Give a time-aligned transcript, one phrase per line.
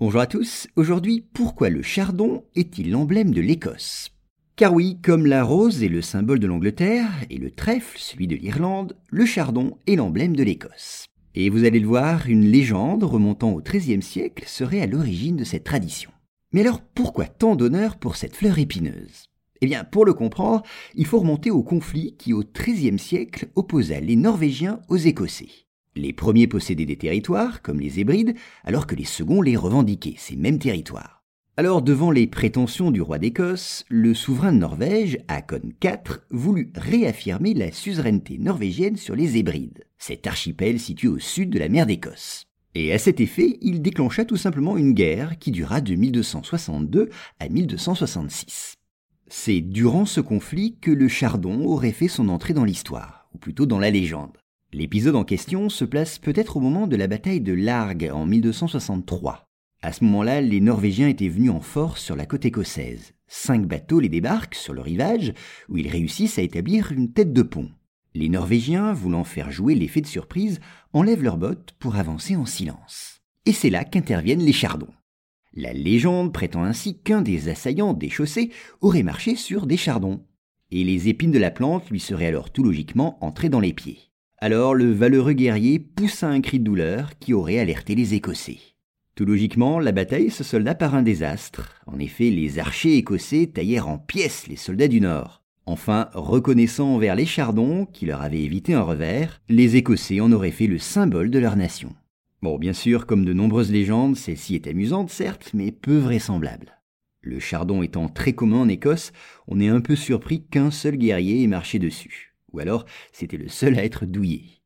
[0.00, 4.08] Bonjour à tous, aujourd'hui pourquoi le chardon est-il l'emblème de l'Écosse?
[4.56, 8.34] Car oui, comme la rose est le symbole de l'Angleterre et le trèfle celui de
[8.34, 11.04] l'Irlande, le chardon est l'emblème de l'Écosse.
[11.34, 15.44] Et vous allez le voir, une légende remontant au XIIIe siècle serait à l'origine de
[15.44, 16.10] cette tradition.
[16.54, 19.26] Mais alors pourquoi tant d'honneur pour cette fleur épineuse?
[19.60, 20.62] Eh bien, pour le comprendre,
[20.94, 25.66] il faut remonter au conflit qui au XIIIe siècle opposa les Norvégiens aux Écossais.
[25.96, 28.34] Les premiers possédaient des territoires, comme les Hébrides,
[28.64, 31.24] alors que les seconds les revendiquaient, ces mêmes territoires.
[31.56, 37.54] Alors, devant les prétentions du roi d'Écosse, le souverain de Norvège, Hakon IV, voulut réaffirmer
[37.54, 42.46] la suzeraineté norvégienne sur les Hébrides, cet archipel situé au sud de la mer d'Écosse.
[42.74, 47.48] Et à cet effet, il déclencha tout simplement une guerre qui dura de 1262 à
[47.48, 48.74] 1266.
[49.26, 53.66] C'est durant ce conflit que le chardon aurait fait son entrée dans l'histoire, ou plutôt
[53.66, 54.38] dans la légende.
[54.72, 59.48] L'épisode en question se place peut-être au moment de la bataille de Largue en 1263.
[59.82, 63.14] À ce moment-là, les Norvégiens étaient venus en force sur la côte écossaise.
[63.26, 65.32] Cinq bateaux les débarquent sur le rivage,
[65.68, 67.68] où ils réussissent à établir une tête de pont.
[68.14, 70.60] Les Norvégiens, voulant faire jouer l'effet de surprise,
[70.92, 73.22] enlèvent leurs bottes pour avancer en silence.
[73.46, 74.94] Et c'est là qu'interviennent les chardons.
[75.52, 78.12] La légende prétend ainsi qu'un des assaillants des
[78.82, 80.24] aurait marché sur des chardons.
[80.70, 84.09] Et les épines de la plante lui seraient alors tout logiquement entrées dans les pieds.
[84.42, 88.56] Alors le valeureux guerrier poussa un cri de douleur qui aurait alerté les Écossais.
[89.14, 91.74] Tout logiquement, la bataille se solda par un désastre.
[91.86, 95.42] En effet, les archers écossais taillèrent en pièces les soldats du Nord.
[95.66, 100.52] Enfin, reconnaissant envers les Chardons, qui leur avaient évité un revers, les Écossais en auraient
[100.52, 101.94] fait le symbole de leur nation.
[102.40, 106.80] Bon, bien sûr, comme de nombreuses légendes, celle-ci est amusante, certes, mais peu vraisemblable.
[107.20, 109.12] Le chardon étant très commun en Écosse,
[109.48, 113.48] on est un peu surpris qu'un seul guerrier ait marché dessus ou alors c'était le
[113.48, 114.59] seul à être douillé.